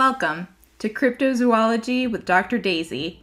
Welcome 0.00 0.48
to 0.78 0.88
Cryptozoology 0.88 2.10
with 2.10 2.24
Dr. 2.24 2.56
Daisy. 2.56 3.20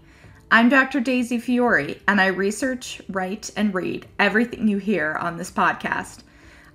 I'm 0.51 0.69
Dr. 0.69 0.99
Daisy 0.99 1.39
Fiore, 1.39 1.99
and 2.07 2.21
I 2.21 2.27
research, 2.27 3.01
write, 3.09 3.49
and 3.55 3.73
read 3.73 4.05
everything 4.19 4.67
you 4.67 4.77
hear 4.77 5.15
on 5.15 5.37
this 5.37 5.49
podcast. 5.49 6.19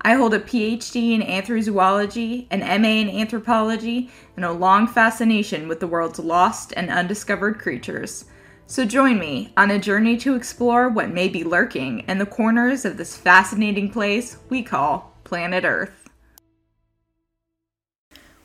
I 0.01 0.15
hold 0.15 0.35
a 0.35 0.41
PhD 0.41 1.13
in 1.13 1.21
anthrozoology, 1.21 2.49
an 2.51 2.83
MA 2.83 2.89
in 2.89 3.11
anthropology, 3.11 4.11
and 4.35 4.45
a 4.45 4.51
long 4.51 4.89
fascination 4.89 5.69
with 5.69 5.79
the 5.79 5.87
world's 5.87 6.19
lost 6.19 6.73
and 6.77 6.91
undiscovered 6.91 7.61
creatures. 7.61 8.25
So 8.67 8.85
join 8.85 9.21
me 9.21 9.53
on 9.57 9.71
a 9.71 9.79
journey 9.79 10.17
to 10.17 10.35
explore 10.35 10.89
what 10.89 11.11
may 11.11 11.29
be 11.29 11.45
lurking 11.45 12.01
in 12.09 12.19
the 12.19 12.27
corners 12.27 12.85
of 12.85 12.97
this 12.97 13.17
fascinating 13.17 13.89
place 13.89 14.37
we 14.49 14.65
call 14.65 15.17
planet 15.23 15.63
Earth. 15.65 16.02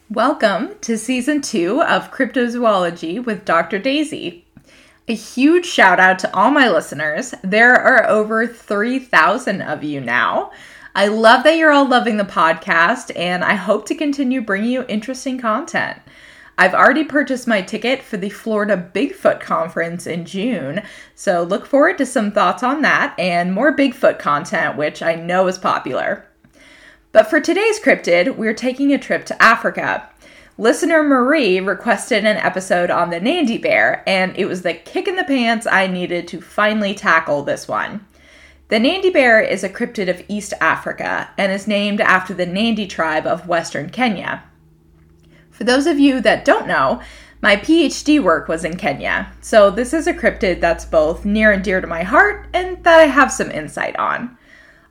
Welcome 0.09 0.75
to 0.83 0.97
season 0.97 1.41
two 1.41 1.81
of 1.83 2.11
Cryptozoology 2.11 3.21
with 3.21 3.43
Dr. 3.43 3.77
Daisy. 3.77 4.45
A 5.09 5.13
huge 5.13 5.65
shout 5.65 5.99
out 5.99 6.17
to 6.19 6.33
all 6.33 6.49
my 6.49 6.69
listeners. 6.69 7.33
There 7.43 7.75
are 7.75 8.07
over 8.07 8.47
3,000 8.47 9.61
of 9.61 9.83
you 9.83 9.99
now. 9.99 10.51
I 10.95 11.07
love 11.07 11.43
that 11.43 11.57
you're 11.57 11.73
all 11.73 11.85
loving 11.85 12.15
the 12.15 12.23
podcast, 12.23 13.11
and 13.17 13.43
I 13.43 13.55
hope 13.55 13.85
to 13.87 13.95
continue 13.95 14.39
bringing 14.39 14.71
you 14.71 14.85
interesting 14.87 15.37
content. 15.41 15.99
I've 16.57 16.73
already 16.73 17.03
purchased 17.03 17.45
my 17.45 17.61
ticket 17.61 18.01
for 18.01 18.15
the 18.15 18.29
Florida 18.29 18.89
Bigfoot 18.95 19.41
Conference 19.41 20.07
in 20.07 20.23
June, 20.23 20.83
so 21.15 21.43
look 21.43 21.65
forward 21.65 21.97
to 21.97 22.05
some 22.05 22.31
thoughts 22.31 22.63
on 22.63 22.81
that 22.83 23.13
and 23.19 23.53
more 23.53 23.75
Bigfoot 23.75 24.19
content, 24.19 24.77
which 24.77 25.01
I 25.03 25.15
know 25.15 25.47
is 25.47 25.57
popular. 25.57 26.26
But 27.11 27.29
for 27.29 27.39
today's 27.39 27.79
cryptid, 27.79 28.35
we're 28.35 28.53
taking 28.53 28.93
a 28.93 28.97
trip 28.97 29.25
to 29.25 29.41
Africa. 29.41 30.09
Listener 30.57 31.03
Marie 31.03 31.59
requested 31.59 32.25
an 32.25 32.37
episode 32.37 32.89
on 32.89 33.09
the 33.09 33.19
Nandi 33.19 33.57
bear, 33.57 34.03
and 34.07 34.35
it 34.35 34.45
was 34.45 34.61
the 34.61 34.73
kick 34.73 35.07
in 35.07 35.15
the 35.15 35.23
pants 35.23 35.65
I 35.65 35.87
needed 35.87 36.27
to 36.29 36.41
finally 36.41 36.93
tackle 36.93 37.43
this 37.43 37.67
one. 37.67 38.05
The 38.67 38.79
Nandi 38.79 39.09
bear 39.09 39.39
is 39.39 39.63
a 39.63 39.69
cryptid 39.69 40.09
of 40.09 40.25
East 40.27 40.53
Africa 40.59 41.29
and 41.37 41.51
is 41.51 41.67
named 41.67 42.01
after 42.01 42.33
the 42.33 42.45
Nandi 42.45 42.85
tribe 42.85 43.25
of 43.25 43.47
Western 43.47 43.89
Kenya. 43.89 44.43
For 45.49 45.63
those 45.63 45.87
of 45.87 45.99
you 45.99 46.19
that 46.21 46.43
don't 46.43 46.67
know, 46.67 47.01
my 47.41 47.55
PhD 47.55 48.21
work 48.21 48.49
was 48.49 48.65
in 48.65 48.75
Kenya, 48.75 49.31
so 49.39 49.71
this 49.71 49.93
is 49.93 50.07
a 50.07 50.13
cryptid 50.13 50.59
that's 50.59 50.83
both 50.83 51.23
near 51.23 51.51
and 51.51 51.63
dear 51.63 51.79
to 51.79 51.87
my 51.87 52.03
heart 52.03 52.47
and 52.53 52.83
that 52.83 52.99
I 52.99 53.05
have 53.05 53.31
some 53.31 53.51
insight 53.51 53.95
on. 53.95 54.37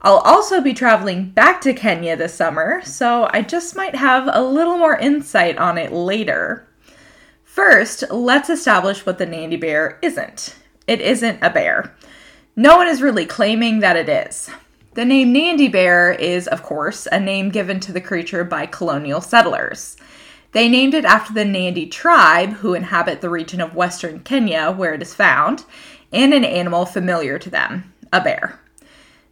I'll 0.02 0.18
also 0.18 0.60
be 0.60 0.74
traveling 0.74 1.30
back 1.30 1.60
to 1.62 1.72
Kenya 1.72 2.16
this 2.16 2.34
summer, 2.34 2.82
so 2.84 3.28
I 3.32 3.42
just 3.42 3.74
might 3.74 3.94
have 3.94 4.28
a 4.30 4.42
little 4.42 4.78
more 4.78 4.98
insight 4.98 5.58
on 5.58 5.78
it 5.78 5.92
later. 5.92 6.68
First, 7.42 8.04
let's 8.10 8.50
establish 8.50 9.06
what 9.06 9.18
the 9.18 9.26
Nandi 9.26 9.56
bear 9.56 9.98
isn't. 10.02 10.56
It 10.86 11.00
isn't 11.00 11.42
a 11.42 11.50
bear. 11.50 11.94
No 12.54 12.76
one 12.76 12.88
is 12.88 13.02
really 13.02 13.26
claiming 13.26 13.80
that 13.80 13.96
it 13.96 14.08
is. 14.08 14.50
The 14.94 15.04
name 15.04 15.32
Nandi 15.32 15.68
bear 15.68 16.12
is, 16.12 16.46
of 16.46 16.62
course, 16.62 17.08
a 17.10 17.18
name 17.18 17.50
given 17.50 17.80
to 17.80 17.92
the 17.92 18.00
creature 18.00 18.44
by 18.44 18.66
colonial 18.66 19.20
settlers. 19.20 19.96
They 20.52 20.68
named 20.68 20.94
it 20.94 21.04
after 21.04 21.34
the 21.34 21.44
Nandi 21.44 21.86
tribe, 21.86 22.50
who 22.54 22.74
inhabit 22.74 23.20
the 23.20 23.30
region 23.30 23.60
of 23.60 23.74
western 23.74 24.20
Kenya 24.20 24.70
where 24.70 24.94
it 24.94 25.02
is 25.02 25.12
found, 25.12 25.64
and 26.12 26.32
an 26.32 26.44
animal 26.44 26.86
familiar 26.86 27.38
to 27.38 27.50
them, 27.50 27.92
a 28.12 28.20
bear. 28.20 28.60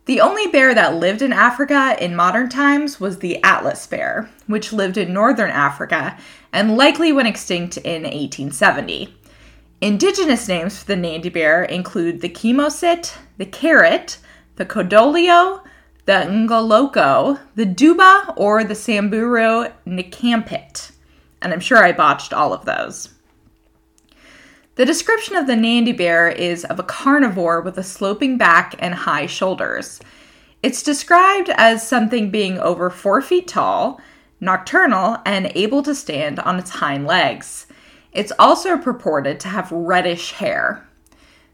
The 0.07 0.21
only 0.21 0.47
bear 0.49 0.75
that 0.75 0.97
lived 0.97 1.23
in 1.23 1.33
Africa 1.33 1.97
in 1.99 2.15
modern 2.15 2.51
times 2.51 3.01
was 3.01 3.19
the 3.19 3.43
Atlas 3.43 3.87
bear, 3.87 4.29
which 4.47 4.71
lived 4.71 4.99
in 4.99 5.15
northern 5.15 5.51
Africa 5.51 6.19
and 6.53 6.77
likely 6.77 7.11
went 7.11 7.29
extinct 7.29 7.79
in 7.79 8.03
1870. 8.03 9.17
Indigenous 9.81 10.47
names 10.47 10.79
for 10.79 10.85
the 10.85 10.97
Nandi 10.97 11.31
bear 11.31 11.65
include 11.65 12.21
the 12.21 12.29
chemosit, 12.29 13.17
the 13.39 13.47
carrot, 13.47 14.19
the 14.57 14.67
codolio, 14.67 15.63
the 16.05 16.27
ngoloko, 16.29 17.41
the 17.55 17.65
duba, 17.65 18.35
or 18.37 18.63
the 18.63 18.75
samburu 18.75 19.69
ncampit. 19.87 20.93
And 21.41 21.51
I'm 21.53 21.61
sure 21.61 21.83
I 21.83 21.93
botched 21.93 22.35
all 22.35 22.53
of 22.53 22.67
those. 22.67 23.09
The 24.77 24.85
description 24.85 25.37
of 25.37 25.47
the 25.47 25.55
Nandi 25.55 25.93
bear 25.93 26.29
is 26.29 26.65
of 26.65 26.81
a 26.81 26.83
carnivore 26.83 27.61
with 27.61 27.79
a 27.79 27.85
sloping 27.85 28.37
back 28.37 28.75
and 28.81 28.93
high 28.93 29.27
shoulders. 29.27 30.01
It's 30.65 30.83
described 30.83 31.49
as 31.51 31.87
something 31.87 32.31
being 32.31 32.59
over 32.59 32.91
four 32.91 33.23
feet 33.23 33.47
tall, 33.47 34.01
nocturnal, 34.41 35.19
and 35.25 35.53
able 35.55 35.85
to 35.85 35.95
stand 35.95 36.41
on 36.41 36.59
its 36.59 36.71
hind 36.71 37.07
legs. 37.07 37.69
It's 38.11 38.33
also 38.37 38.77
purported 38.77 39.39
to 39.41 39.49
have 39.49 39.71
reddish 39.71 40.33
hair. 40.33 40.85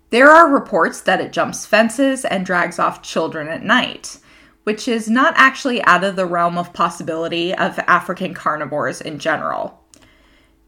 There 0.08 0.30
are 0.30 0.50
reports 0.50 1.02
that 1.02 1.20
it 1.20 1.32
jumps 1.32 1.66
fences 1.66 2.24
and 2.24 2.46
drags 2.46 2.78
off 2.78 3.02
children 3.02 3.48
at 3.48 3.62
night, 3.62 4.16
which 4.64 4.88
is 4.88 5.10
not 5.10 5.34
actually 5.36 5.82
out 5.82 6.04
of 6.04 6.16
the 6.16 6.24
realm 6.24 6.56
of 6.56 6.72
possibility 6.72 7.54
of 7.54 7.78
African 7.80 8.32
carnivores 8.32 9.02
in 9.02 9.18
general. 9.18 9.79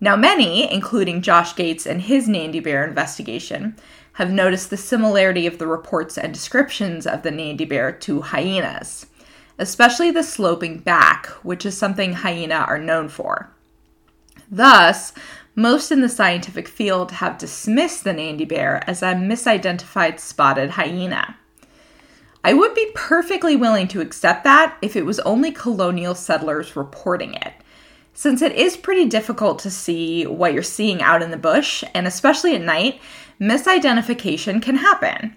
Now, 0.02 0.16
many, 0.16 0.68
including 0.68 1.22
Josh 1.22 1.54
Gates 1.54 1.86
and 1.86 2.02
his 2.02 2.26
Nandi 2.26 2.58
Bear 2.58 2.84
investigation, 2.84 3.76
have 4.14 4.32
noticed 4.32 4.68
the 4.68 4.76
similarity 4.76 5.46
of 5.46 5.58
the 5.58 5.68
reports 5.68 6.18
and 6.18 6.34
descriptions 6.34 7.06
of 7.06 7.22
the 7.22 7.30
Nandi 7.30 7.64
Bear 7.64 7.92
to 7.92 8.20
hyenas, 8.20 9.06
especially 9.60 10.10
the 10.10 10.24
sloping 10.24 10.78
back, 10.78 11.26
which 11.44 11.64
is 11.64 11.78
something 11.78 12.14
hyena 12.14 12.64
are 12.66 12.80
known 12.80 13.08
for. 13.08 13.52
Thus, 14.50 15.12
most 15.54 15.92
in 15.92 16.00
the 16.00 16.08
scientific 16.08 16.66
field 16.66 17.12
have 17.12 17.38
dismissed 17.38 18.02
the 18.02 18.12
Nandi 18.12 18.44
Bear 18.44 18.82
as 18.90 19.02
a 19.02 19.14
misidentified 19.14 20.18
spotted 20.18 20.70
hyena. 20.70 21.36
I 22.42 22.54
would 22.54 22.74
be 22.74 22.90
perfectly 22.96 23.54
willing 23.54 23.86
to 23.86 24.00
accept 24.00 24.42
that 24.42 24.76
if 24.82 24.96
it 24.96 25.06
was 25.06 25.20
only 25.20 25.52
colonial 25.52 26.16
settlers 26.16 26.74
reporting 26.74 27.34
it 27.34 27.52
since 28.14 28.42
it 28.42 28.52
is 28.52 28.76
pretty 28.76 29.06
difficult 29.06 29.58
to 29.60 29.70
see 29.70 30.26
what 30.26 30.52
you're 30.52 30.62
seeing 30.62 31.02
out 31.02 31.22
in 31.22 31.30
the 31.30 31.36
bush, 31.36 31.82
and 31.94 32.06
especially 32.06 32.54
at 32.54 32.60
night, 32.60 33.00
misidentification 33.40 34.62
can 34.62 34.76
happen. 34.76 35.36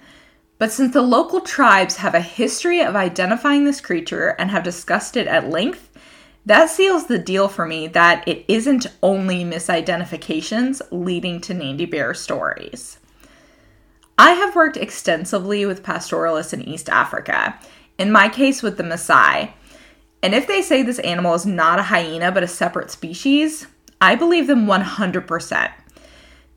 But 0.58 0.72
since 0.72 0.94
the 0.94 1.02
local 1.02 1.42
tribes 1.42 1.98
have 1.98 2.16
a 2.16 2.22
history 2.22 2.82
of 2.82 2.96
identifying 2.96 3.66
this 3.66 3.82
creature 3.82 4.30
and 4.40 4.50
have 4.52 4.64
discussed 4.64 5.18
it 5.18 5.28
at 5.28 5.50
length, 5.50 5.90
that 6.46 6.70
seals 6.70 7.08
the 7.08 7.18
deal 7.18 7.48
for 7.48 7.66
me 7.66 7.88
that 7.88 8.26
it 8.28 8.46
isn't 8.48 8.88
only 9.02 9.44
misidentifications 9.44 10.82
leading 10.92 11.42
to 11.42 11.54
Nandi 11.54 11.86
Bear 11.86 12.14
stories. 12.14 13.00
I 14.18 14.32
have 14.32 14.56
worked 14.56 14.78
extensively 14.78 15.66
with 15.66 15.84
pastoralists 15.84 16.54
in 16.54 16.62
East 16.62 16.88
Africa, 16.88 17.60
in 17.98 18.12
my 18.12 18.30
case 18.30 18.62
with 18.62 18.78
the 18.78 18.84
Maasai, 18.84 19.52
and 20.26 20.34
if 20.34 20.48
they 20.48 20.64
say 20.64 20.82
this 20.82 20.98
animal 20.98 21.36
is 21.36 21.46
not 21.46 21.78
a 21.78 21.84
hyena 21.84 22.32
but 22.32 22.42
a 22.42 22.48
separate 22.48 22.90
species, 22.90 23.68
I 24.02 24.16
believe 24.16 24.48
them 24.48 24.66
100%. 24.66 25.72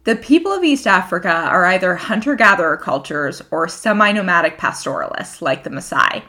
The 0.05 0.17
people 0.17 0.53
of 0.53 0.65
East 0.65 0.87
Africa 0.87 1.29
are 1.29 1.67
either 1.67 1.95
hunter 1.95 2.35
gatherer 2.35 2.79
cultures 2.79 3.43
or 3.51 3.69
semi 3.69 4.11
nomadic 4.13 4.57
pastoralists, 4.57 5.43
like 5.43 5.65
the 5.65 5.71
Maasai. 5.71 6.23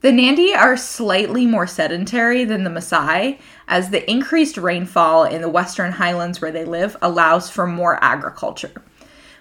The 0.00 0.10
Nandi 0.10 0.54
are 0.54 0.78
slightly 0.78 1.44
more 1.44 1.66
sedentary 1.66 2.46
than 2.46 2.64
the 2.64 2.70
Maasai, 2.70 3.38
as 3.68 3.90
the 3.90 4.10
increased 4.10 4.56
rainfall 4.56 5.24
in 5.24 5.42
the 5.42 5.50
western 5.50 5.92
highlands 5.92 6.40
where 6.40 6.52
they 6.52 6.64
live 6.64 6.96
allows 7.02 7.50
for 7.50 7.66
more 7.66 8.02
agriculture. 8.02 8.82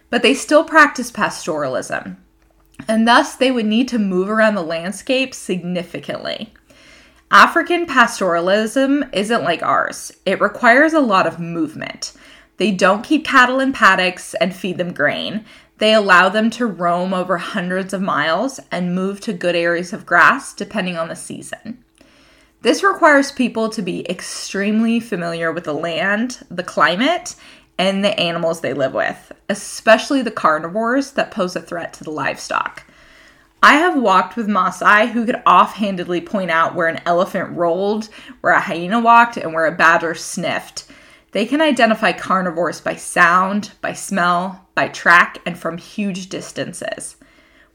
But 0.09 0.21
they 0.21 0.33
still 0.33 0.65
practice 0.65 1.11
pastoralism, 1.11 2.17
and 2.89 3.07
thus 3.07 3.37
they 3.37 3.51
would 3.51 3.67
need 3.67 3.87
to 3.87 3.99
move 3.99 4.29
around 4.29 4.55
the 4.55 4.63
landscape 4.63 5.33
significantly. 5.33 6.51
African 7.31 7.87
pastoralism 7.87 9.09
isn't 9.11 9.43
like 9.43 9.63
ours, 9.63 10.11
it 10.25 10.39
requires 10.39 10.93
a 10.93 10.99
lot 10.99 11.25
of 11.25 11.39
movement. 11.39 12.13
They 12.57 12.71
don't 12.71 13.03
keep 13.03 13.25
cattle 13.25 13.59
in 13.59 13.73
paddocks 13.73 14.35
and 14.35 14.55
feed 14.55 14.77
them 14.77 14.93
grain. 14.93 15.43
They 15.79 15.93
allow 15.93 16.29
them 16.29 16.49
to 16.51 16.65
roam 16.65 17.13
over 17.13 17.37
hundreds 17.37 17.93
of 17.93 18.01
miles 18.01 18.59
and 18.71 18.95
move 18.95 19.19
to 19.21 19.33
good 19.33 19.55
areas 19.55 19.91
of 19.91 20.05
grass 20.05 20.53
depending 20.53 20.97
on 20.97 21.09
the 21.09 21.15
season. 21.15 21.83
This 22.61 22.83
requires 22.83 23.31
people 23.31 23.69
to 23.69 23.81
be 23.81 24.09
extremely 24.09 24.99
familiar 24.99 25.51
with 25.51 25.65
the 25.65 25.73
land, 25.73 26.45
the 26.49 26.63
climate, 26.63 27.35
and 27.77 28.03
the 28.03 28.17
animals 28.19 28.61
they 28.61 28.73
live 28.73 28.93
with, 28.93 29.31
especially 29.49 30.21
the 30.21 30.31
carnivores 30.31 31.11
that 31.11 31.31
pose 31.31 31.55
a 31.55 31.61
threat 31.61 31.93
to 31.93 32.03
the 32.03 32.11
livestock. 32.11 32.85
I 33.63 33.75
have 33.75 33.99
walked 33.99 34.35
with 34.35 34.47
Maasai 34.47 35.11
who 35.11 35.25
could 35.25 35.41
offhandedly 35.45 36.21
point 36.21 36.51
out 36.51 36.75
where 36.75 36.87
an 36.87 37.01
elephant 37.05 37.57
rolled, 37.57 38.09
where 38.41 38.53
a 38.53 38.59
hyena 38.59 38.99
walked, 38.99 39.37
and 39.37 39.53
where 39.53 39.65
a 39.65 39.75
badger 39.75 40.13
sniffed. 40.13 40.85
They 41.31 41.45
can 41.45 41.61
identify 41.61 42.11
carnivores 42.11 42.79
by 42.79 42.95
sound, 42.95 43.71
by 43.81 43.93
smell, 43.93 44.67
by 44.75 44.87
track, 44.89 45.39
and 45.45 45.57
from 45.57 45.77
huge 45.77 46.29
distances. 46.29 47.17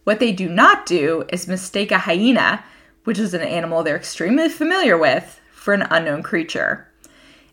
What 0.04 0.18
they 0.18 0.32
do 0.32 0.48
not 0.48 0.86
do 0.86 1.24
is 1.28 1.48
mistake 1.48 1.90
a 1.90 1.98
hyena, 1.98 2.64
which 3.04 3.18
is 3.18 3.34
an 3.34 3.42
animal 3.42 3.82
they're 3.82 3.96
extremely 3.96 4.48
familiar 4.48 4.96
with, 4.96 5.40
for 5.52 5.74
an 5.74 5.86
unknown 5.90 6.22
creature. 6.22 6.88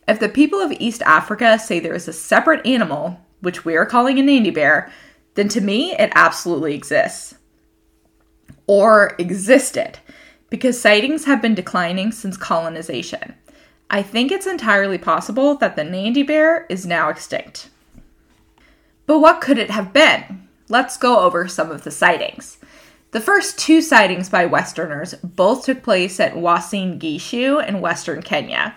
If 0.08 0.20
the 0.20 0.30
people 0.30 0.62
of 0.62 0.72
East 0.80 1.02
Africa 1.02 1.60
say 1.60 1.80
there 1.80 1.94
is 1.94 2.08
a 2.08 2.14
separate 2.14 2.66
animal, 2.66 3.20
which 3.42 3.66
we 3.66 3.76
are 3.76 3.86
calling 3.86 4.18
a 4.18 4.24
Nandi 4.24 4.52
bear, 4.52 4.90
then 5.36 5.50
to 5.50 5.60
me 5.60 5.92
it 5.94 6.12
absolutely 6.16 6.74
exists. 6.74 7.36
Or 8.68 9.16
existed, 9.18 10.00
because 10.50 10.80
sightings 10.80 11.26
have 11.26 11.42
been 11.42 11.56
declining 11.56 12.12
since 12.12 12.38
colonization. 12.38 13.34
I 13.90 14.04
think 14.04 14.32
it's 14.32 14.46
entirely 14.46 14.98
possible 14.98 15.56
that 15.56 15.76
the 15.76 15.84
Nandi 15.84 16.24
bear 16.24 16.66
is 16.70 16.86
now 16.86 17.10
extinct. 17.10 17.70
But 19.06 19.20
what 19.20 19.40
could 19.40 19.58
it 19.58 19.72
have 19.72 19.94
been? 19.94 20.48
Let's 20.68 20.98
go 20.98 21.22
over 21.22 21.48
some 21.48 21.72
of 21.72 21.86
the 21.86 21.92
sightings. 21.92 22.58
The 23.12 23.22
first 23.22 23.58
two 23.58 23.82
sightings 23.82 24.30
by 24.30 24.46
Westerners 24.46 25.14
both 25.24 25.64
took 25.64 25.82
place 25.82 26.20
at 26.20 26.34
Uasin 26.34 27.00
Gishu 27.00 27.66
in 27.66 27.80
western 27.80 28.22
Kenya. 28.22 28.76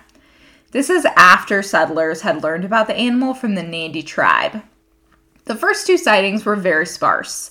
This 0.70 0.88
is 0.88 1.04
after 1.16 1.62
settlers 1.62 2.20
had 2.20 2.44
learned 2.44 2.64
about 2.64 2.86
the 2.86 2.94
animal 2.94 3.34
from 3.34 3.56
the 3.56 3.64
Nandi 3.64 4.04
tribe. 4.04 4.62
The 5.46 5.56
first 5.56 5.84
two 5.84 5.98
sightings 5.98 6.44
were 6.44 6.54
very 6.54 6.86
sparse. 6.86 7.50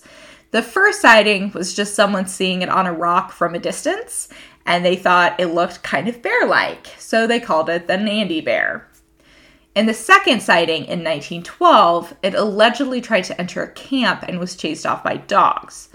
The 0.51 0.63
first 0.63 1.01
sighting 1.01 1.51
was 1.51 1.75
just 1.75 1.93
someone 1.93 2.25
seeing 2.25 2.63
it 2.63 2.69
on 2.69 2.87
a 2.87 2.93
rock 2.93 3.31
from 3.31 3.53
a 3.53 3.59
distance, 3.59 4.29
and 4.65 4.83
they 4.83 4.95
thought 4.95 5.39
it 5.39 5.47
looked 5.47 5.83
kind 5.83 6.07
of 6.07 6.23
bear 6.23 6.47
like, 6.47 6.87
so 6.97 7.27
they 7.27 7.39
called 7.39 7.69
it 7.69 7.87
the 7.87 7.97
Nandi 7.97 8.41
bear. 8.41 8.87
In 9.75 9.85
the 9.85 9.93
second 9.93 10.41
sighting 10.41 10.85
in 10.85 11.03
1912, 11.03 12.15
it 12.23 12.33
allegedly 12.33 12.99
tried 12.99 13.25
to 13.25 13.39
enter 13.39 13.61
a 13.61 13.71
camp 13.71 14.23
and 14.27 14.39
was 14.39 14.55
chased 14.55 14.85
off 14.85 15.03
by 15.03 15.17
dogs. 15.17 15.89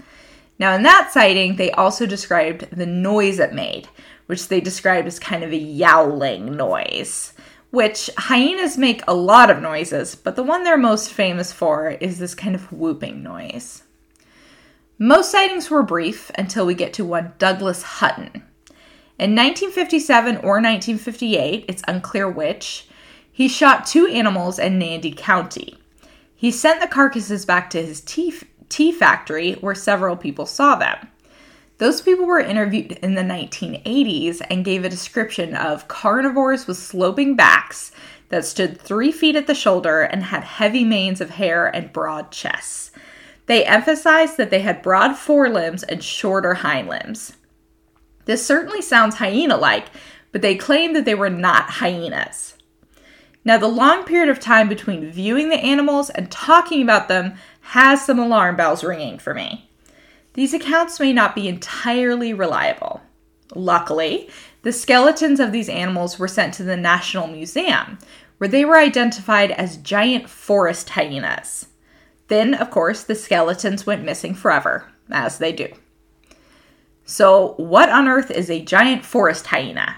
Now, 0.57 0.73
in 0.73 0.83
that 0.83 1.09
sighting, 1.11 1.57
they 1.57 1.71
also 1.71 2.05
described 2.05 2.69
the 2.71 2.85
noise 2.85 3.39
it 3.39 3.53
made, 3.53 3.89
which 4.27 4.47
they 4.47 4.61
described 4.61 5.05
as 5.05 5.19
kind 5.19 5.43
of 5.43 5.51
a 5.51 5.57
yowling 5.57 6.55
noise. 6.55 7.33
Which 7.71 8.09
hyenas 8.17 8.77
make 8.77 9.01
a 9.05 9.13
lot 9.13 9.49
of 9.49 9.61
noises, 9.61 10.15
but 10.15 10.37
the 10.37 10.43
one 10.43 10.63
they're 10.63 10.77
most 10.77 11.11
famous 11.11 11.51
for 11.51 11.89
is 11.89 12.19
this 12.19 12.33
kind 12.33 12.55
of 12.55 12.71
whooping 12.71 13.21
noise. 13.21 13.83
Most 14.97 15.29
sightings 15.29 15.69
were 15.69 15.83
brief 15.83 16.31
until 16.37 16.65
we 16.65 16.73
get 16.73 16.93
to 16.93 17.03
one 17.03 17.33
Douglas 17.37 17.83
Hutton. 17.83 18.43
In 19.19 19.35
1957 19.35 20.37
or 20.37 20.61
1958, 20.61 21.65
it's 21.67 21.83
unclear 21.85 22.29
which, 22.29 22.87
he 23.29 23.49
shot 23.49 23.85
two 23.85 24.07
animals 24.07 24.57
in 24.57 24.79
Nandi 24.79 25.11
County. 25.11 25.77
He 26.33 26.49
sent 26.49 26.79
the 26.79 26.87
carcasses 26.87 27.45
back 27.45 27.69
to 27.71 27.85
his 27.85 27.99
tea, 27.99 28.35
tea 28.69 28.93
factory 28.93 29.55
where 29.55 29.75
several 29.75 30.15
people 30.15 30.45
saw 30.45 30.75
them. 30.75 31.09
Those 31.77 32.01
people 32.01 32.25
were 32.25 32.39
interviewed 32.39 32.93
in 32.93 33.15
the 33.15 33.21
1980s 33.21 34.41
and 34.49 34.63
gave 34.63 34.85
a 34.85 34.89
description 34.89 35.57
of 35.57 35.89
carnivores 35.89 36.67
with 36.67 36.77
sloping 36.77 37.35
backs 37.35 37.91
that 38.29 38.45
stood 38.45 38.79
three 38.79 39.11
feet 39.11 39.35
at 39.35 39.47
the 39.47 39.55
shoulder 39.55 40.03
and 40.03 40.23
had 40.23 40.45
heavy 40.45 40.85
manes 40.85 41.19
of 41.19 41.31
hair 41.31 41.67
and 41.67 41.91
broad 41.91 42.31
chests. 42.31 42.91
They 43.47 43.65
emphasized 43.65 44.37
that 44.37 44.49
they 44.49 44.61
had 44.61 44.81
broad 44.81 45.15
forelimbs 45.15 45.83
and 45.83 46.03
shorter 46.03 46.55
hind 46.55 46.87
limbs. 46.87 47.33
This 48.25 48.45
certainly 48.45 48.81
sounds 48.81 49.15
hyena 49.15 49.57
like, 49.57 49.87
but 50.31 50.41
they 50.41 50.55
claimed 50.55 50.95
that 50.95 51.05
they 51.05 51.15
were 51.15 51.29
not 51.29 51.69
hyenas. 51.69 52.55
Now, 53.43 53.59
the 53.59 53.67
long 53.67 54.03
period 54.03 54.29
of 54.29 54.39
time 54.39 54.67
between 54.67 55.11
viewing 55.11 55.49
the 55.49 55.57
animals 55.57 56.09
and 56.09 56.31
talking 56.31 56.81
about 56.81 57.07
them 57.07 57.35
has 57.61 58.03
some 58.03 58.17
alarm 58.17 58.55
bells 58.55 58.83
ringing 58.83 59.19
for 59.19 59.35
me. 59.35 59.69
These 60.33 60.55
accounts 60.55 60.99
may 60.99 61.13
not 61.13 61.35
be 61.35 61.47
entirely 61.47 62.33
reliable. 62.33 63.01
Luckily, 63.53 64.29
the 64.63 64.73
skeletons 64.73 65.39
of 65.39 65.51
these 65.51 65.69
animals 65.69 66.17
were 66.17 66.27
sent 66.27 66.55
to 66.55 66.63
the 66.63 66.75
National 66.75 67.27
Museum, 67.27 67.99
where 68.39 68.47
they 68.47 68.65
were 68.65 68.77
identified 68.77 69.51
as 69.51 69.77
giant 69.77 70.27
forest 70.27 70.89
hyenas. 70.89 71.67
Then, 72.27 72.53
of 72.53 72.71
course, 72.71 73.03
the 73.03 73.15
skeletons 73.15 73.85
went 73.85 74.03
missing 74.03 74.33
forever, 74.33 74.91
as 75.11 75.37
they 75.37 75.51
do. 75.51 75.67
So, 77.05 77.53
what 77.57 77.89
on 77.89 78.07
earth 78.07 78.31
is 78.31 78.49
a 78.49 78.63
giant 78.63 79.05
forest 79.05 79.47
hyena? 79.47 79.97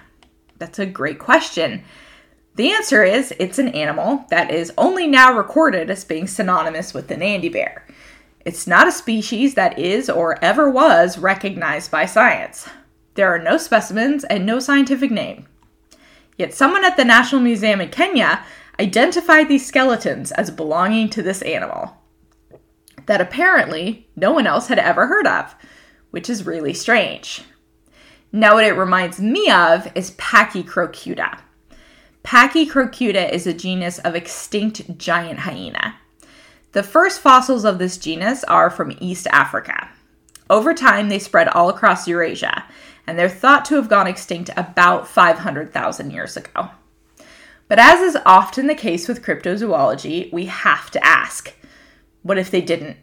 That's 0.57 0.79
a 0.79 0.85
great 0.85 1.19
question. 1.19 1.83
The 2.55 2.71
answer 2.71 3.03
is 3.03 3.33
it's 3.39 3.59
an 3.59 3.69
animal 3.69 4.25
that 4.29 4.51
is 4.51 4.73
only 4.77 5.07
now 5.07 5.31
recorded 5.31 5.89
as 5.89 6.03
being 6.03 6.27
synonymous 6.27 6.93
with 6.93 7.07
the 7.07 7.15
Nandi 7.15 7.49
bear. 7.49 7.85
It's 8.43 8.67
not 8.67 8.87
a 8.87 8.91
species 8.91 9.53
that 9.53 9.77
is 9.77 10.09
or 10.09 10.43
ever 10.43 10.69
was 10.69 11.17
recognized 11.17 11.91
by 11.91 12.05
science. 12.05 12.67
There 13.13 13.33
are 13.33 13.39
no 13.39 13.57
specimens 13.57 14.23
and 14.23 14.45
no 14.45 14.59
scientific 14.59 15.11
name. 15.11 15.47
Yet 16.37 16.53
someone 16.53 16.83
at 16.83 16.97
the 16.97 17.05
National 17.05 17.41
Museum 17.41 17.81
in 17.81 17.89
Kenya 17.89 18.43
identified 18.79 19.47
these 19.47 19.65
skeletons 19.65 20.31
as 20.31 20.51
belonging 20.51 21.09
to 21.09 21.23
this 21.23 21.41
animal 21.41 21.96
that 23.07 23.19
apparently 23.19 24.07
no 24.15 24.31
one 24.31 24.45
else 24.47 24.67
had 24.67 24.79
ever 24.79 25.07
heard 25.07 25.25
of, 25.25 25.55
which 26.11 26.29
is 26.29 26.45
really 26.45 26.73
strange. 26.73 27.43
Now, 28.31 28.55
what 28.55 28.65
it 28.65 28.73
reminds 28.73 29.19
me 29.19 29.49
of 29.49 29.89
is 29.95 30.11
Pachycrocuta. 30.11 31.39
Pachycrocuta 32.23 33.31
is 33.31 33.47
a 33.47 33.53
genus 33.53 33.99
of 33.99 34.15
extinct 34.15 34.97
giant 34.97 35.39
hyena. 35.39 35.95
The 36.73 36.83
first 36.83 37.21
fossils 37.21 37.63
of 37.63 37.79
this 37.79 37.97
genus 37.97 38.43
are 38.43 38.69
from 38.69 38.97
East 38.99 39.27
Africa. 39.31 39.89
Over 40.49 40.73
time, 40.73 41.09
they 41.09 41.19
spread 41.19 41.47
all 41.47 41.69
across 41.69 42.07
Eurasia, 42.07 42.65
and 43.07 43.17
they're 43.17 43.29
thought 43.29 43.63
to 43.65 43.75
have 43.75 43.89
gone 43.89 44.07
extinct 44.07 44.49
about 44.57 45.07
500,000 45.07 46.11
years 46.11 46.35
ago. 46.35 46.69
But 47.69 47.79
as 47.79 48.01
is 48.01 48.21
often 48.25 48.67
the 48.67 48.75
case 48.75 49.07
with 49.07 49.23
cryptozoology, 49.23 50.31
we 50.31 50.45
have 50.45 50.91
to 50.91 51.05
ask 51.05 51.53
what 52.27 52.37
if 52.37 52.51
they 52.51 52.61
didn't? 52.61 52.97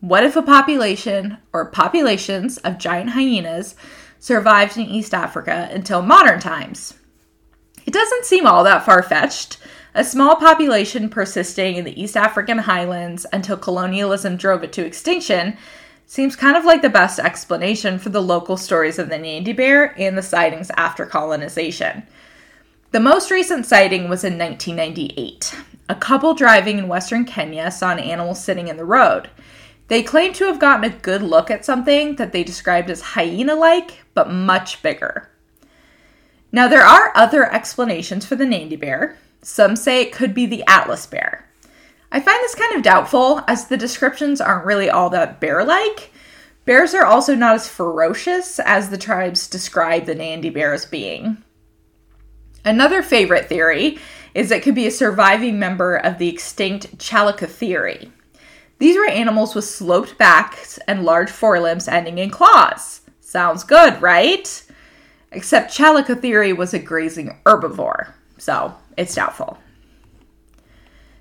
What 0.00 0.22
if 0.22 0.36
a 0.36 0.42
population 0.42 1.38
or 1.54 1.64
populations 1.64 2.58
of 2.58 2.76
giant 2.76 3.10
hyenas 3.10 3.74
survived 4.18 4.76
in 4.76 4.84
East 4.84 5.14
Africa 5.14 5.70
until 5.72 6.02
modern 6.02 6.40
times? 6.40 6.92
It 7.86 7.94
doesn't 7.94 8.26
seem 8.26 8.46
all 8.46 8.62
that 8.64 8.84
far 8.84 9.02
fetched, 9.02 9.56
a 9.94 10.04
small 10.04 10.36
population 10.36 11.08
persisting 11.08 11.76
in 11.76 11.84
the 11.84 11.98
East 11.98 12.18
African 12.18 12.58
highlands 12.58 13.24
until 13.32 13.56
colonialism 13.56 14.36
drove 14.36 14.62
it 14.62 14.72
to 14.74 14.84
extinction 14.84 15.56
seems 16.04 16.36
kind 16.36 16.56
of 16.56 16.66
like 16.66 16.82
the 16.82 16.90
best 16.90 17.18
explanation 17.18 17.98
for 17.98 18.10
the 18.10 18.20
local 18.20 18.58
stories 18.58 18.98
of 18.98 19.08
the 19.08 19.16
Nandi 19.16 19.54
bear 19.54 19.98
and 19.98 20.18
the 20.18 20.22
sightings 20.22 20.70
after 20.76 21.06
colonization. 21.06 22.02
The 22.94 23.00
most 23.00 23.32
recent 23.32 23.66
sighting 23.66 24.08
was 24.08 24.22
in 24.22 24.38
1998. 24.38 25.56
A 25.88 25.96
couple 25.96 26.32
driving 26.32 26.78
in 26.78 26.86
western 26.86 27.24
Kenya 27.24 27.72
saw 27.72 27.90
an 27.90 27.98
animal 27.98 28.36
sitting 28.36 28.68
in 28.68 28.76
the 28.76 28.84
road. 28.84 29.30
They 29.88 30.00
claimed 30.00 30.36
to 30.36 30.44
have 30.44 30.60
gotten 30.60 30.84
a 30.84 30.96
good 30.96 31.20
look 31.20 31.50
at 31.50 31.64
something 31.64 32.14
that 32.14 32.30
they 32.30 32.44
described 32.44 32.88
as 32.90 33.00
hyena 33.00 33.56
like, 33.56 34.04
but 34.14 34.30
much 34.30 34.80
bigger. 34.80 35.28
Now, 36.52 36.68
there 36.68 36.84
are 36.84 37.10
other 37.16 37.52
explanations 37.52 38.26
for 38.26 38.36
the 38.36 38.46
Nandi 38.46 38.76
bear. 38.76 39.18
Some 39.42 39.74
say 39.74 40.00
it 40.00 40.12
could 40.12 40.32
be 40.32 40.46
the 40.46 40.62
Atlas 40.68 41.04
bear. 41.04 41.50
I 42.12 42.20
find 42.20 42.40
this 42.44 42.54
kind 42.54 42.76
of 42.76 42.84
doubtful, 42.84 43.42
as 43.48 43.66
the 43.66 43.76
descriptions 43.76 44.40
aren't 44.40 44.66
really 44.66 44.88
all 44.88 45.10
that 45.10 45.40
bear 45.40 45.64
like. 45.64 46.12
Bears 46.64 46.94
are 46.94 47.04
also 47.04 47.34
not 47.34 47.56
as 47.56 47.68
ferocious 47.68 48.60
as 48.60 48.90
the 48.90 48.98
tribes 48.98 49.48
describe 49.48 50.04
the 50.04 50.14
Nandi 50.14 50.48
bear 50.48 50.72
as 50.72 50.86
being. 50.86 51.43
Another 52.64 53.02
favorite 53.02 53.48
theory 53.48 53.98
is 54.34 54.50
it 54.50 54.62
could 54.62 54.74
be 54.74 54.86
a 54.86 54.90
surviving 54.90 55.58
member 55.58 55.96
of 55.96 56.18
the 56.18 56.28
extinct 56.28 56.98
Chalicotheri. 56.98 58.10
These 58.78 58.96
were 58.96 59.06
animals 59.06 59.54
with 59.54 59.64
sloped 59.64 60.18
backs 60.18 60.78
and 60.88 61.04
large 61.04 61.30
forelimbs 61.30 61.88
ending 61.88 62.18
in 62.18 62.30
claws. 62.30 63.02
Sounds 63.20 63.64
good, 63.64 64.00
right? 64.02 64.62
Except 65.30 65.72
Chalicotheri 65.72 66.56
was 66.56 66.74
a 66.74 66.78
grazing 66.78 67.38
herbivore, 67.44 68.12
so 68.38 68.74
it's 68.96 69.14
doubtful. 69.14 69.58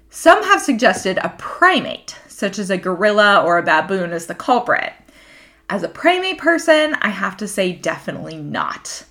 Some 0.09 0.43
have 0.43 0.61
suggested 0.61 1.17
a 1.17 1.33
primate, 1.37 2.15
such 2.27 2.59
as 2.59 2.69
a 2.69 2.77
gorilla 2.77 3.43
or 3.43 3.57
a 3.57 3.63
baboon, 3.63 4.11
as 4.11 4.27
the 4.27 4.35
culprit. 4.35 4.93
As 5.69 5.81
a 5.81 5.89
primate 5.89 6.37
person, 6.37 6.95
I 7.01 7.09
have 7.09 7.35
to 7.37 7.47
say 7.47 7.73
definitely 7.73 8.37
not. 8.37 9.05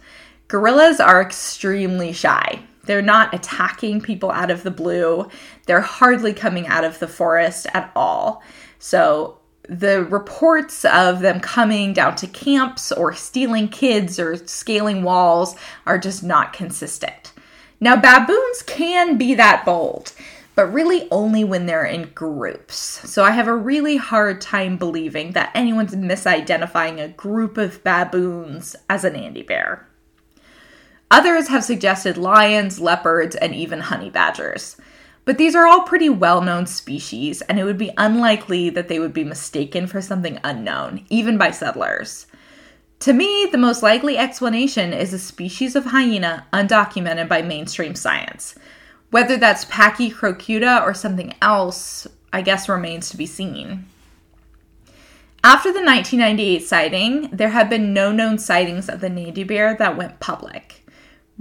Gorillas 0.52 1.00
are 1.00 1.22
extremely 1.22 2.12
shy. 2.12 2.60
They're 2.84 3.00
not 3.00 3.32
attacking 3.32 4.02
people 4.02 4.30
out 4.30 4.50
of 4.50 4.64
the 4.64 4.70
blue. 4.70 5.30
They're 5.64 5.80
hardly 5.80 6.34
coming 6.34 6.66
out 6.66 6.84
of 6.84 6.98
the 6.98 7.08
forest 7.08 7.66
at 7.72 7.90
all. 7.96 8.42
So, 8.78 9.38
the 9.66 10.04
reports 10.04 10.84
of 10.84 11.20
them 11.20 11.40
coming 11.40 11.94
down 11.94 12.16
to 12.16 12.26
camps 12.26 12.92
or 12.92 13.14
stealing 13.14 13.68
kids 13.68 14.20
or 14.20 14.36
scaling 14.46 15.02
walls 15.04 15.56
are 15.86 15.96
just 15.96 16.22
not 16.22 16.52
consistent. 16.52 17.32
Now, 17.80 17.96
baboons 17.96 18.62
can 18.66 19.16
be 19.16 19.32
that 19.32 19.64
bold, 19.64 20.12
but 20.54 20.66
really 20.66 21.08
only 21.10 21.44
when 21.44 21.64
they're 21.64 21.86
in 21.86 22.10
groups. 22.14 22.76
So 23.10 23.24
I 23.24 23.30
have 23.30 23.48
a 23.48 23.56
really 23.56 23.96
hard 23.96 24.42
time 24.42 24.76
believing 24.76 25.32
that 25.32 25.52
anyone's 25.54 25.94
misidentifying 25.94 27.02
a 27.02 27.08
group 27.08 27.56
of 27.56 27.82
baboons 27.82 28.76
as 28.90 29.02
an 29.04 29.14
Nandi 29.14 29.44
bear. 29.44 29.88
Others 31.12 31.48
have 31.48 31.62
suggested 31.62 32.16
lions, 32.16 32.80
leopards, 32.80 33.36
and 33.36 33.54
even 33.54 33.80
honey 33.80 34.08
badgers. 34.08 34.78
But 35.26 35.36
these 35.36 35.54
are 35.54 35.66
all 35.66 35.82
pretty 35.82 36.08
well 36.08 36.40
known 36.40 36.66
species, 36.66 37.42
and 37.42 37.60
it 37.60 37.64
would 37.64 37.76
be 37.76 37.92
unlikely 37.98 38.70
that 38.70 38.88
they 38.88 38.98
would 38.98 39.12
be 39.12 39.22
mistaken 39.22 39.86
for 39.86 40.00
something 40.00 40.40
unknown, 40.42 41.04
even 41.10 41.36
by 41.36 41.50
settlers. 41.50 42.26
To 43.00 43.12
me, 43.12 43.46
the 43.52 43.58
most 43.58 43.82
likely 43.82 44.16
explanation 44.16 44.94
is 44.94 45.12
a 45.12 45.18
species 45.18 45.76
of 45.76 45.84
hyena 45.84 46.46
undocumented 46.50 47.28
by 47.28 47.42
mainstream 47.42 47.94
science. 47.94 48.54
Whether 49.10 49.36
that's 49.36 49.66
Pachycrocuta 49.66 50.80
or 50.82 50.94
something 50.94 51.34
else, 51.42 52.06
I 52.32 52.40
guess 52.40 52.70
remains 52.70 53.10
to 53.10 53.18
be 53.18 53.26
seen. 53.26 53.84
After 55.44 55.72
the 55.72 55.84
1998 55.84 56.62
sighting, 56.62 57.28
there 57.32 57.50
have 57.50 57.68
been 57.68 57.92
no 57.92 58.12
known 58.12 58.38
sightings 58.38 58.88
of 58.88 59.00
the 59.00 59.10
Nandi 59.10 59.44
bear 59.44 59.76
that 59.76 59.96
went 59.96 60.20
public, 60.20 60.81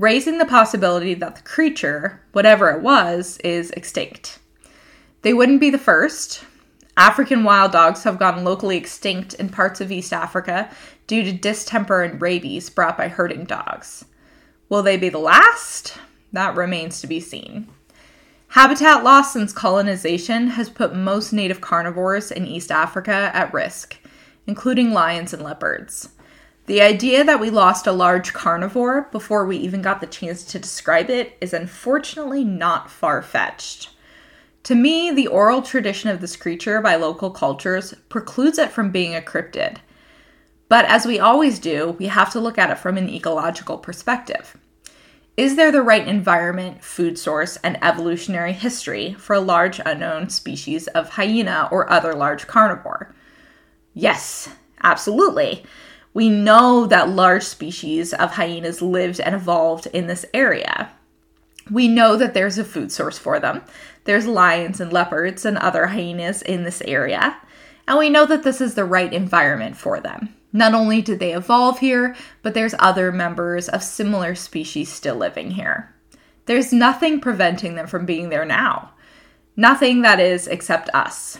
raising 0.02 0.40
the 0.40 0.46
possibility 0.46 1.14
that 1.14 1.36
the 1.36 1.44
creature, 1.44 2.20
whatever 2.32 2.72
it 2.72 2.82
was, 2.82 3.38
is 3.44 3.70
extinct. 3.72 4.40
They 5.22 5.32
wouldn't 5.32 5.62
be 5.62 5.70
the 5.70 5.78
first. 5.78 6.44
African 6.98 7.44
wild 7.44 7.72
dogs 7.72 8.04
have 8.04 8.18
gone 8.18 8.44
locally 8.44 8.78
extinct 8.78 9.36
in 9.36 9.50
parts 9.50 9.80
of 9.80 9.92
East 9.92 10.12
Africa 10.12 10.72
due 11.06 11.24
to 11.24 11.32
distemper 11.32 12.02
and 12.02 12.20
rabies 12.20 12.68
brought 12.68 12.98
by 12.98 13.10
herding 13.10 13.46
dogs. 13.46 14.04
Will 14.70 14.82
they 14.82 14.98
be 14.98 15.10
the 15.10 15.20
last? 15.20 16.00
That 16.32 16.56
remains 16.56 17.00
to 17.02 17.08
be 17.08 17.20
seen. 17.20 17.68
Habitat 18.48 19.04
loss 19.04 19.32
since 19.32 19.54
colonization 19.54 20.48
has 20.48 20.68
put 20.68 20.96
most 20.96 21.32
native 21.32 21.62
carnivores 21.62 22.32
in 22.32 22.48
East 22.48 22.72
Africa 22.72 23.30
at 23.36 23.54
risk, 23.54 23.98
including 24.48 24.94
lions 24.94 25.32
and 25.32 25.44
leopards. 25.44 26.10
The 26.68 26.82
idea 26.82 27.24
that 27.24 27.40
we 27.40 27.50
lost 27.50 27.88
a 27.88 27.92
large 27.92 28.34
carnivore 28.34 29.10
before 29.12 29.46
we 29.46 29.58
even 29.58 29.82
got 29.82 30.00
the 30.00 30.08
chance 30.08 30.44
to 30.46 30.60
describe 30.60 31.10
it 31.10 31.38
is 31.42 31.54
unfortunately 31.54 32.44
not 32.44 32.90
far 32.90 33.22
fetched. 33.22 33.90
To 34.64 34.76
me, 34.76 35.12
the 35.12 35.28
oral 35.28 35.64
tradition 35.64 36.10
of 36.10 36.22
this 36.22 36.36
creature 36.36 36.80
by 36.82 36.96
local 36.96 37.32
cultures 37.32 37.96
precludes 38.10 38.60
it 38.60 38.72
from 38.72 38.92
being 38.92 39.16
a 39.16 39.22
cryptid, 39.22 39.78
but 40.72 40.86
as 40.86 41.06
we 41.06 41.20
always 41.20 41.60
do, 41.60 41.98
we 42.00 42.06
have 42.06 42.32
to 42.32 42.40
look 42.40 42.58
at 42.58 42.70
it 42.70 42.78
from 42.78 42.98
an 42.98 43.10
ecological 43.10 43.78
perspective. 43.78 44.56
Is 45.36 45.58
there 45.58 45.70
the 45.70 45.82
right 45.82 46.08
environment, 46.08 46.82
food 46.82 47.18
source, 47.18 47.58
and 47.58 47.84
evolutionary 47.84 48.54
history 48.54 49.14
for 49.16 49.36
a 49.36 49.42
large 49.42 49.82
unknown 49.86 50.30
species 50.30 50.88
of 50.88 51.10
hyena 51.10 51.68
or 51.72 51.92
other 51.92 52.14
large 52.14 52.48
carnivore? 52.48 53.14
Yes, 53.94 54.48
absolutely. 54.82 55.66
We 56.14 56.30
know 56.30 56.86
that 56.88 57.10
large 57.10 57.44
species 57.44 58.14
of 58.14 58.32
hyenas 58.32 58.82
lived 58.82 59.20
and 59.20 59.34
evolved 59.34 59.88
in 59.88 60.08
this 60.08 60.26
area. 60.34 60.92
We 61.70 61.88
know 61.88 62.18
that 62.18 62.34
there's 62.34 62.58
a 62.58 62.66
food 62.66 62.92
source 62.92 63.18
for 63.18 63.40
them. 63.40 63.62
There's 64.04 64.28
lions 64.28 64.82
and 64.82 64.92
leopards 64.92 65.46
and 65.46 65.58
other 65.58 65.88
hyenas 65.88 66.42
in 66.42 66.64
this 66.64 66.82
area. 66.82 67.38
And 67.88 67.98
we 67.98 68.10
know 68.10 68.26
that 68.26 68.44
this 68.44 68.60
is 68.60 68.76
the 68.76 68.86
right 68.86 69.14
environment 69.14 69.78
for 69.78 70.00
them. 70.00 70.36
Not 70.54 70.74
only 70.74 71.02
did 71.02 71.20
they 71.20 71.34
evolve 71.34 71.80
here, 71.80 72.16
but 72.42 72.54
there's 72.54 72.76
other 72.78 73.12
members 73.12 73.70
of 73.70 73.84
similar 73.84 74.36
species 74.36 74.90
still 74.90 75.16
living 75.16 75.52
here. 75.52 75.94
There's 76.46 76.74
nothing 76.74 77.22
preventing 77.22 77.76
them 77.76 77.88
from 77.88 78.06
being 78.06 78.30
there 78.30 78.44
now. 78.44 78.92
Nothing 79.56 80.02
that 80.02 80.20
is 80.20 80.48
except 80.48 80.90
us. 80.94 81.40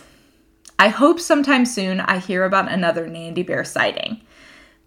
I 0.78 0.88
hope 0.88 1.20
sometime 1.20 1.66
soon 1.66 2.00
I 2.00 2.18
hear 2.18 2.44
about 2.44 2.70
another 2.70 3.06
Nandi 3.06 3.42
bear 3.42 3.64
sighting. 3.64 4.22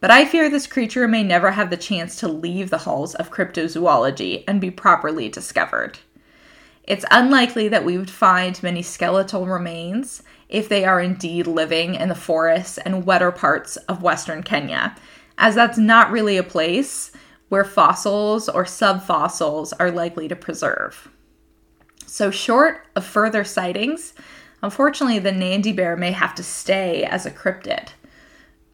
But 0.06 0.12
I 0.12 0.26
fear 0.26 0.52
this 0.52 0.68
creature 0.68 1.08
may 1.08 1.24
never 1.24 1.50
have 1.50 1.72
the 1.72 1.78
chance 1.78 2.18
to 2.18 2.28
leave 2.28 2.70
the 2.70 2.78
halls 2.78 3.16
of 3.16 3.32
cryptozoology 3.32 4.44
and 4.48 4.62
be 4.62 4.70
properly 4.70 5.30
discovered. 5.30 5.98
It's 6.84 7.06
unlikely 7.10 7.70
that 7.70 7.86
we 7.86 7.98
would 7.98 8.12
find 8.12 8.62
many 8.62 8.84
skeletal 8.84 9.48
remains 9.48 10.22
if 10.48 10.70
they 10.70 10.86
are 10.86 11.02
indeed 11.02 11.48
living 11.48 11.96
in 11.96 12.10
the 12.10 12.14
forests 12.14 12.78
and 12.78 13.08
wetter 13.08 13.32
parts 13.32 13.78
of 13.78 14.04
Western 14.04 14.44
Kenya, 14.44 14.96
as 15.40 15.56
that's 15.56 15.80
not 15.80 16.12
really 16.12 16.38
a 16.38 16.44
place 16.44 17.12
where 17.50 17.66
fossils 17.66 18.48
or 18.48 18.64
subfossils 18.64 19.74
are 19.80 19.90
likely 19.90 20.28
to 20.28 20.36
preserve. 20.36 21.10
So, 22.06 22.30
short 22.30 22.86
of 22.96 23.04
further 23.08 23.44
sightings, 23.44 24.14
unfortunately, 24.62 25.18
the 25.18 25.32
Nandi 25.32 25.72
bear 25.72 25.98
may 25.98 26.12
have 26.12 26.36
to 26.36 26.44
stay 26.44 27.04
as 27.06 27.26
a 27.26 27.32
cryptid. 27.32 27.90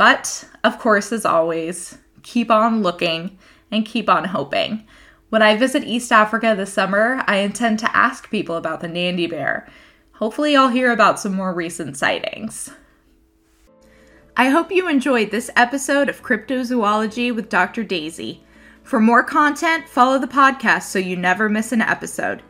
But, 0.01 0.45
of 0.63 0.79
course, 0.79 1.11
as 1.11 1.27
always, 1.27 1.99
keep 2.23 2.49
on 2.49 2.81
looking 2.81 3.37
and 3.69 3.85
keep 3.85 4.09
on 4.09 4.23
hoping. 4.23 4.87
When 5.29 5.43
I 5.43 5.55
visit 5.55 5.83
East 5.83 6.11
Africa 6.11 6.55
this 6.57 6.73
summer, 6.73 7.23
I 7.27 7.35
intend 7.37 7.77
to 7.79 7.95
ask 7.95 8.27
people 8.31 8.55
about 8.55 8.79
the 8.79 8.87
Nandi 8.87 9.27
bear 9.27 9.67
Hopefully, 10.13 10.55
I'll 10.55 10.69
hear 10.69 10.91
about 10.91 11.19
some 11.19 11.35
more 11.35 11.53
recent 11.53 11.97
sightings. 11.97 12.71
I 14.35 14.49
hope 14.49 14.71
you 14.71 14.89
enjoyed 14.89 15.29
this 15.29 15.51
episode 15.55 16.09
of 16.09 16.23
Cryptozoology 16.23 17.31
with 17.35 17.49
Dr. 17.49 17.83
Daisy. 17.83 18.43
For 18.81 18.99
more 18.99 19.23
content, 19.23 19.87
follow 19.87 20.17
the 20.17 20.25
podcast 20.25 20.85
so 20.85 20.97
you 20.97 21.15
never 21.15 21.47
miss 21.47 21.71
an 21.71 21.81
episode. 21.81 22.41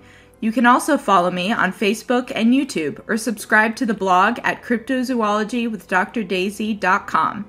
You 0.41 0.51
can 0.51 0.65
also 0.65 0.97
follow 0.97 1.31
me 1.31 1.53
on 1.53 1.71
Facebook 1.71 2.29
and 2.33 2.53
YouTube 2.53 2.99
or 3.07 3.15
subscribe 3.15 3.77
to 3.77 3.85
the 3.85 3.93
blog 3.93 4.39
at 4.43 4.61
cryptozoologywithdrdaisy.com. 4.63 7.45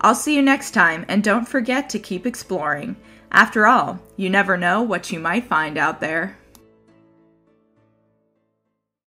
I'll 0.00 0.16
see 0.16 0.34
you 0.34 0.42
next 0.42 0.72
time, 0.72 1.04
and 1.08 1.22
don't 1.22 1.46
forget 1.46 1.88
to 1.90 2.00
keep 2.00 2.26
exploring. 2.26 2.96
After 3.30 3.66
all, 3.66 4.00
you 4.16 4.28
never 4.28 4.56
know 4.56 4.82
what 4.82 5.12
you 5.12 5.20
might 5.20 5.44
find 5.44 5.78
out 5.78 6.00
there. 6.00 6.36